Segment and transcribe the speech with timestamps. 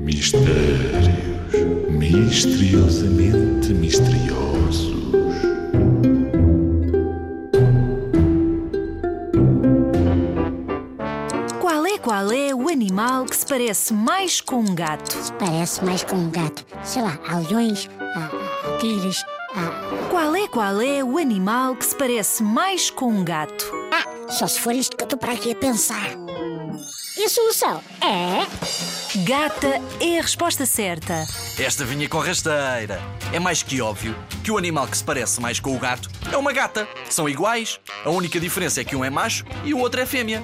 [0.00, 1.10] Mistérios
[1.90, 4.94] misteriosamente misteriosos.
[11.60, 15.16] Qual é, qual é o animal que se parece mais com um gato?
[15.38, 16.64] Parece mais com um gato.
[16.82, 19.22] Sei lá, há leões, há, há tigres,
[19.54, 20.08] há.
[20.08, 23.70] Qual é, qual é o animal que se parece mais com um gato?
[23.92, 26.10] Ah, só se for isto que eu estou para aqui a pensar.
[27.18, 28.99] E a solução é.
[29.16, 31.26] Gata é a resposta certa.
[31.58, 33.00] Esta vinha com rasteira.
[33.32, 34.14] É mais que óbvio
[34.44, 36.86] que o animal que se parece mais com o gato é uma gata.
[37.08, 37.80] São iguais.
[38.04, 40.40] A única diferença é que um é macho e o outro é fêmea.